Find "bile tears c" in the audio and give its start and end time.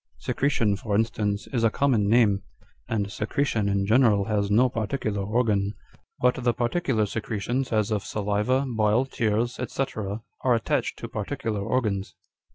8.67-9.85